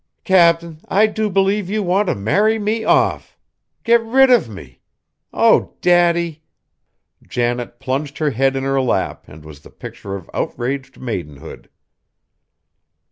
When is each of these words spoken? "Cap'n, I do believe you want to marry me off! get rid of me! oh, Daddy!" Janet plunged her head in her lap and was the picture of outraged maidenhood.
"Cap'n, 0.23 0.79
I 0.87 1.05
do 1.05 1.29
believe 1.29 1.69
you 1.69 1.83
want 1.83 2.07
to 2.07 2.15
marry 2.15 2.57
me 2.57 2.83
off! 2.83 3.37
get 3.83 4.01
rid 4.01 4.31
of 4.31 4.49
me! 4.49 4.81
oh, 5.31 5.75
Daddy!" 5.79 6.41
Janet 7.21 7.79
plunged 7.79 8.17
her 8.17 8.31
head 8.31 8.55
in 8.55 8.63
her 8.63 8.81
lap 8.81 9.25
and 9.27 9.45
was 9.45 9.59
the 9.59 9.69
picture 9.69 10.15
of 10.15 10.27
outraged 10.33 10.99
maidenhood. 10.99 11.69